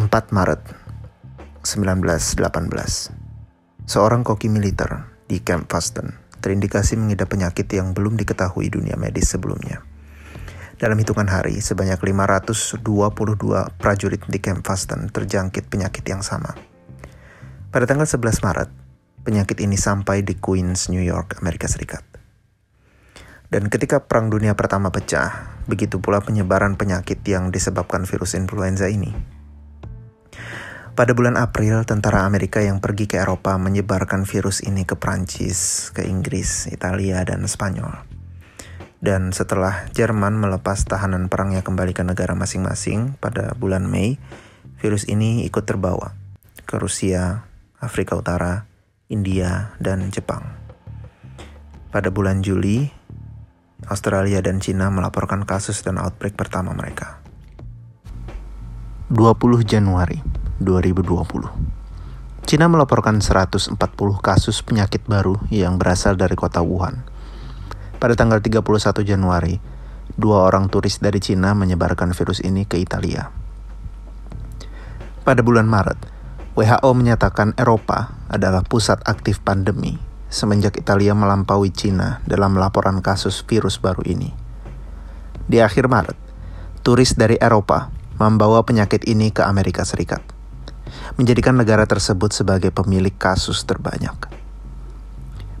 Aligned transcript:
4 0.00 0.32
Maret 0.32 0.64
1918 1.60 3.12
Seorang 3.84 4.24
koki 4.24 4.48
militer 4.48 5.12
di 5.28 5.44
Camp 5.44 5.68
Fasten 5.68 6.16
terindikasi 6.40 6.96
mengidap 6.96 7.28
penyakit 7.28 7.68
yang 7.68 7.92
belum 7.92 8.16
diketahui 8.16 8.72
dunia 8.72 8.96
medis 8.96 9.28
sebelumnya. 9.28 9.84
Dalam 10.80 10.96
hitungan 10.96 11.28
hari, 11.28 11.60
sebanyak 11.60 12.00
522 12.00 12.80
prajurit 13.76 14.24
di 14.24 14.40
Camp 14.40 14.64
Fasten 14.64 15.12
terjangkit 15.12 15.68
penyakit 15.68 16.08
yang 16.08 16.24
sama. 16.24 16.56
Pada 17.68 17.84
tanggal 17.84 18.08
11 18.08 18.40
Maret, 18.40 18.72
penyakit 19.28 19.60
ini 19.60 19.76
sampai 19.76 20.24
di 20.24 20.32
Queens, 20.40 20.88
New 20.88 21.04
York, 21.04 21.44
Amerika 21.44 21.68
Serikat. 21.68 22.00
Dan 23.52 23.68
ketika 23.68 24.00
Perang 24.00 24.32
Dunia 24.32 24.56
Pertama 24.56 24.88
pecah, 24.88 25.60
begitu 25.68 26.00
pula 26.00 26.24
penyebaran 26.24 26.80
penyakit 26.80 27.20
yang 27.28 27.52
disebabkan 27.52 28.08
virus 28.08 28.32
influenza 28.32 28.88
ini. 28.88 29.39
Pada 30.90 31.14
bulan 31.14 31.38
April, 31.38 31.86
tentara 31.86 32.26
Amerika 32.26 32.58
yang 32.58 32.82
pergi 32.82 33.06
ke 33.06 33.22
Eropa 33.22 33.54
menyebarkan 33.54 34.26
virus 34.26 34.58
ini 34.58 34.82
ke 34.82 34.98
Prancis, 34.98 35.88
ke 35.94 36.02
Inggris, 36.02 36.66
Italia, 36.66 37.22
dan 37.22 37.46
Spanyol. 37.46 37.94
Dan 38.98 39.30
setelah 39.30 39.86
Jerman 39.94 40.34
melepas 40.34 40.82
tahanan 40.82 41.30
perangnya 41.30 41.62
kembali 41.62 41.94
ke 41.94 42.02
negara 42.02 42.34
masing-masing 42.34 43.14
pada 43.22 43.54
bulan 43.54 43.86
Mei, 43.86 44.18
virus 44.82 45.06
ini 45.06 45.46
ikut 45.46 45.62
terbawa 45.62 46.18
ke 46.66 46.74
Rusia, 46.74 47.46
Afrika 47.78 48.18
Utara, 48.18 48.66
India, 49.06 49.78
dan 49.78 50.10
Jepang. 50.10 50.42
Pada 51.94 52.10
bulan 52.10 52.42
Juli, 52.42 52.90
Australia 53.86 54.42
dan 54.42 54.58
Cina 54.58 54.90
melaporkan 54.90 55.46
kasus 55.46 55.86
dan 55.86 56.02
outbreak 56.02 56.34
pertama 56.34 56.74
mereka. 56.74 57.22
20 59.14 59.62
Januari 59.62 60.39
2020 60.60 62.46
Cina 62.46 62.66
melaporkan 62.68 63.18
140 63.18 63.74
kasus 64.20 64.60
penyakit 64.60 65.02
baru 65.08 65.40
yang 65.48 65.80
berasal 65.80 66.14
dari 66.20 66.36
kota 66.36 66.60
Wuhan 66.60 67.02
pada 68.00 68.16
tanggal 68.16 68.40
31 68.40 68.64
Januari, 69.04 69.60
dua 70.16 70.48
orang 70.48 70.72
turis 70.72 71.04
dari 71.04 71.20
Cina 71.20 71.52
menyebarkan 71.52 72.16
virus 72.16 72.40
ini 72.40 72.64
ke 72.64 72.80
Italia. 72.80 73.28
Pada 75.20 75.44
bulan 75.44 75.68
Maret, 75.68 76.00
WHO 76.56 76.90
menyatakan 76.96 77.52
Eropa 77.60 78.16
adalah 78.32 78.64
pusat 78.64 79.04
aktif 79.04 79.44
pandemi 79.44 80.00
semenjak 80.30 80.78
Italia 80.78 81.12
melampaui 81.12 81.74
Cina 81.74 82.22
dalam 82.24 82.54
laporan 82.56 83.02
kasus 83.02 83.42
virus 83.44 83.82
baru 83.82 84.00
ini. 84.06 84.30
Di 85.50 85.58
akhir 85.58 85.90
Maret, 85.90 86.16
turis 86.86 87.18
dari 87.18 87.36
Eropa 87.36 87.90
membawa 88.16 88.62
penyakit 88.62 89.04
ini 89.10 89.34
ke 89.34 89.42
Amerika 89.42 89.82
Serikat, 89.82 90.22
menjadikan 91.18 91.58
negara 91.58 91.86
tersebut 91.88 92.30
sebagai 92.30 92.70
pemilik 92.70 93.14
kasus 93.14 93.66
terbanyak. 93.66 94.14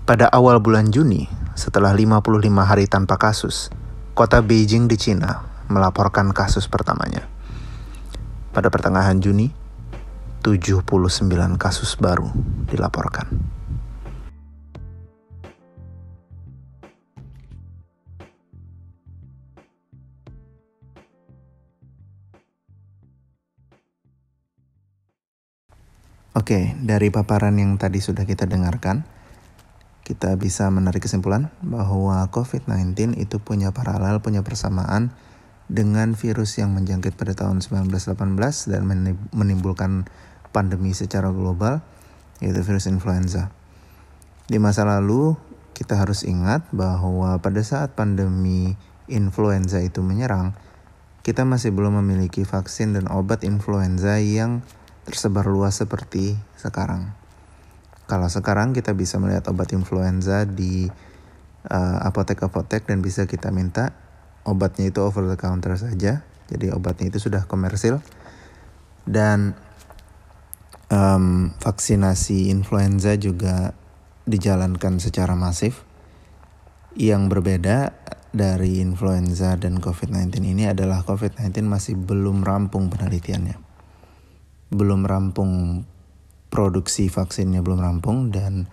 Pada 0.04 0.26
awal 0.30 0.58
bulan 0.58 0.90
Juni, 0.90 1.30
setelah 1.54 1.94
55 1.94 2.42
hari 2.66 2.90
tanpa 2.90 3.14
kasus, 3.18 3.70
kota 4.14 4.42
Beijing 4.42 4.90
di 4.90 4.98
Cina 4.98 5.46
melaporkan 5.70 6.34
kasus 6.34 6.66
pertamanya. 6.66 7.30
Pada 8.50 8.66
pertengahan 8.74 9.22
Juni, 9.22 9.54
79 10.42 10.82
kasus 11.60 11.94
baru 11.94 12.26
dilaporkan. 12.66 13.59
Oke, 26.40 26.72
dari 26.80 27.12
paparan 27.12 27.60
yang 27.60 27.76
tadi 27.76 28.00
sudah 28.00 28.24
kita 28.24 28.48
dengarkan, 28.48 29.04
kita 30.08 30.40
bisa 30.40 30.72
menarik 30.72 31.04
kesimpulan 31.04 31.52
bahwa 31.60 32.24
COVID-19 32.32 33.20
itu 33.20 33.44
punya 33.44 33.76
paralel, 33.76 34.24
punya 34.24 34.40
persamaan 34.40 35.12
dengan 35.68 36.16
virus 36.16 36.56
yang 36.56 36.72
menjangkit 36.72 37.12
pada 37.12 37.36
tahun 37.36 37.60
1918 37.60 38.72
dan 38.72 38.88
menimbulkan 39.36 40.08
pandemi 40.48 40.96
secara 40.96 41.28
global, 41.28 41.84
yaitu 42.40 42.64
virus 42.64 42.88
influenza. 42.88 43.52
Di 44.48 44.56
masa 44.56 44.88
lalu, 44.88 45.36
kita 45.76 46.00
harus 46.00 46.24
ingat 46.24 46.64
bahwa 46.72 47.36
pada 47.44 47.60
saat 47.60 47.92
pandemi 47.92 48.80
influenza 49.12 49.76
itu 49.84 50.00
menyerang, 50.00 50.56
kita 51.20 51.44
masih 51.44 51.68
belum 51.76 52.00
memiliki 52.00 52.48
vaksin 52.48 52.96
dan 52.96 53.12
obat 53.12 53.44
influenza 53.44 54.16
yang 54.16 54.64
tersebar 55.10 55.50
luas 55.50 55.82
seperti 55.82 56.38
sekarang. 56.54 57.10
Kalau 58.06 58.30
sekarang 58.30 58.70
kita 58.70 58.94
bisa 58.94 59.18
melihat 59.18 59.50
obat 59.50 59.74
influenza 59.74 60.46
di 60.46 60.86
uh, 61.66 61.98
apotek-apotek 62.06 62.86
dan 62.86 63.02
bisa 63.02 63.26
kita 63.26 63.50
minta 63.50 63.94
obatnya 64.46 64.88
itu 64.88 65.02
over 65.02 65.26
the 65.26 65.38
counter 65.38 65.74
saja. 65.74 66.22
Jadi 66.50 66.70
obatnya 66.74 67.14
itu 67.14 67.22
sudah 67.22 67.46
komersil 67.46 68.02
dan 69.06 69.54
um, 70.90 71.54
vaksinasi 71.62 72.50
influenza 72.50 73.14
juga 73.14 73.74
dijalankan 74.26 74.98
secara 74.98 75.38
masif. 75.38 75.86
Yang 76.98 77.22
berbeda 77.30 77.94
dari 78.34 78.82
influenza 78.82 79.54
dan 79.54 79.78
COVID-19 79.78 80.42
ini 80.42 80.66
adalah 80.66 81.06
COVID-19 81.06 81.70
masih 81.70 81.94
belum 81.94 82.42
rampung 82.42 82.90
penelitiannya. 82.90 83.69
Belum 84.70 85.02
rampung 85.04 85.84
produksi 86.50 87.06
vaksinnya 87.06 87.62
belum 87.62 87.78
rampung 87.78 88.34
dan 88.34 88.66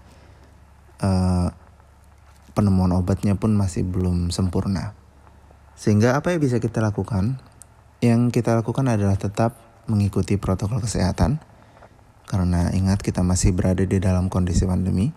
uh, 1.02 1.54
penemuan 2.58 2.90
obatnya 2.98 3.38
pun 3.38 3.54
masih 3.54 3.86
belum 3.86 4.34
sempurna. 4.34 4.98
Sehingga 5.78 6.18
apa 6.18 6.34
yang 6.34 6.42
bisa 6.42 6.58
kita 6.58 6.82
lakukan? 6.82 7.38
Yang 8.02 8.42
kita 8.42 8.58
lakukan 8.58 8.90
adalah 8.90 9.14
tetap 9.14 9.58
mengikuti 9.86 10.42
protokol 10.42 10.82
kesehatan 10.82 11.38
karena 12.28 12.74
ingat 12.76 13.00
kita 13.00 13.24
masih 13.24 13.56
berada 13.56 13.86
di 13.86 14.02
dalam 14.02 14.28
kondisi 14.28 14.66
pandemi. 14.66 15.14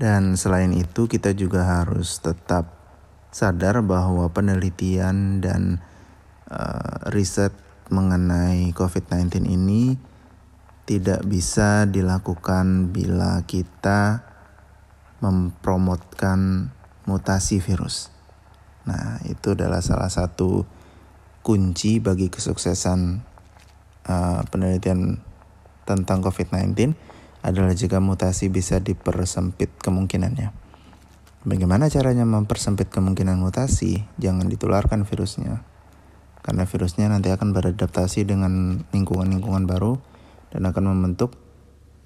Dan 0.00 0.38
selain 0.38 0.72
itu 0.72 1.10
kita 1.10 1.36
juga 1.36 1.82
harus 1.82 2.24
tetap 2.24 2.72
sadar 3.28 3.84
bahwa 3.84 4.32
penelitian 4.32 5.44
dan 5.44 5.84
uh, 6.48 7.12
riset 7.12 7.52
mengenai 7.90 8.70
COVID-19 8.72 9.44
ini 9.50 9.98
tidak 10.88 11.22
bisa 11.26 11.86
dilakukan 11.86 12.90
bila 12.90 13.42
kita 13.46 14.26
mempromotkan 15.20 16.72
mutasi 17.04 17.62
virus. 17.62 18.10
Nah, 18.88 19.20
itu 19.28 19.52
adalah 19.52 19.84
salah 19.84 20.08
satu 20.08 20.64
kunci 21.46 22.00
bagi 22.00 22.32
kesuksesan 22.32 23.22
uh, 24.08 24.40
penelitian 24.48 25.20
tentang 25.84 26.24
COVID-19 26.24 26.94
adalah 27.40 27.72
jika 27.72 27.98
mutasi 28.02 28.52
bisa 28.52 28.82
dipersempit 28.82 29.72
kemungkinannya. 29.80 30.52
Bagaimana 31.40 31.88
caranya 31.88 32.28
mempersempit 32.28 32.92
kemungkinan 32.92 33.40
mutasi? 33.40 34.04
Jangan 34.20 34.44
ditularkan 34.52 35.08
virusnya. 35.08 35.64
Karena 36.40 36.64
virusnya 36.64 37.12
nanti 37.12 37.28
akan 37.28 37.52
beradaptasi 37.52 38.24
dengan 38.24 38.84
lingkungan-lingkungan 38.90 39.68
baru 39.68 40.00
dan 40.50 40.64
akan 40.64 40.84
membentuk 40.96 41.36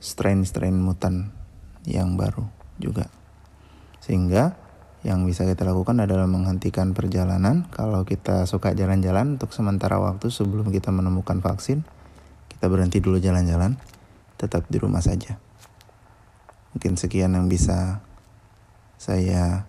strain-strain 0.03 0.75
mutan 0.75 1.31
yang 1.87 2.19
baru 2.19 2.45
juga. 2.77 3.09
Sehingga 4.03 4.59
yang 5.05 5.29
bisa 5.29 5.45
kita 5.45 5.69
lakukan 5.69 6.01
adalah 6.01 6.25
menghentikan 6.25 6.97
perjalanan. 6.97 7.69
Kalau 7.69 8.09
kita 8.09 8.49
suka 8.49 8.73
jalan-jalan 8.73 9.37
untuk 9.37 9.53
sementara 9.53 10.01
waktu 10.01 10.33
sebelum 10.33 10.73
kita 10.73 10.89
menemukan 10.91 11.45
vaksin, 11.45 11.85
kita 12.49 12.67
berhenti 12.73 13.05
dulu 13.05 13.21
jalan-jalan, 13.21 13.77
tetap 14.41 14.65
di 14.73 14.81
rumah 14.81 15.05
saja. 15.05 15.37
Mungkin 16.73 16.97
sekian 16.97 17.37
yang 17.37 17.47
bisa 17.47 18.01
saya 18.97 19.69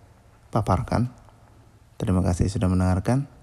paparkan. 0.55 1.11
Terima 1.99 2.23
kasih 2.23 2.47
sudah 2.47 2.71
mendengarkan. 2.71 3.34